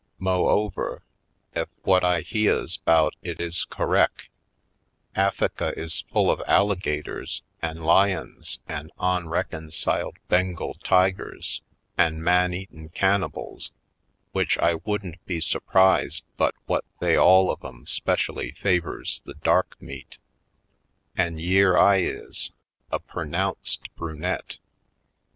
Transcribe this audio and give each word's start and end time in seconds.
Mo' 0.17 0.47
over, 0.47 1.03
ef 1.53 1.67
whut 1.85 2.03
I 2.03 2.23
heahs 2.23 2.79
'bout 2.83 3.13
it 3.21 3.39
is 3.39 3.67
correc', 3.69 4.29
Af 5.15 5.35
fika 5.35 5.77
is 5.77 6.05
full 6.11 6.31
of 6.31 6.41
alligators 6.47 7.43
an' 7.61 7.83
lions 7.83 8.57
an' 8.67 8.89
onree 8.97 9.45
150 9.51 9.57
/. 9.57 9.57
PoindexteVj 9.57 9.57
Colored 9.59 9.69
onciled 9.69 10.15
Bengal 10.27 10.73
tigers 10.83 11.61
an' 11.99 12.23
man 12.23 12.51
eatin' 12.51 12.89
can 12.89 13.21
nibals, 13.21 13.69
w'ich 14.33 14.57
I 14.57 14.73
wouldn't 14.83 15.23
be 15.27 15.39
surprised 15.39 16.23
but 16.35 16.55
whut 16.67 16.83
they 16.99 17.15
all 17.15 17.51
of 17.51 17.63
'em 17.63 17.85
'specially 17.85 18.53
favors 18.53 19.21
the 19.25 19.35
dark 19.35 19.79
meat. 19.79 20.17
An' 21.15 21.37
yere 21.37 21.77
I 21.77 21.97
is, 21.97 22.49
a 22.91 22.97
pernounced 22.99 23.81
brunette! 23.95 24.57